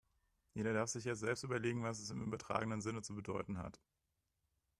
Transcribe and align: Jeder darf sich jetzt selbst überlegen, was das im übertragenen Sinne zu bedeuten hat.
Jeder 0.55 0.73
darf 0.73 0.89
sich 0.89 1.05
jetzt 1.05 1.19
selbst 1.19 1.43
überlegen, 1.43 1.83
was 1.83 1.99
das 1.99 2.09
im 2.09 2.23
übertragenen 2.23 2.81
Sinne 2.81 3.03
zu 3.03 3.13
bedeuten 3.13 3.59
hat. 3.59 3.79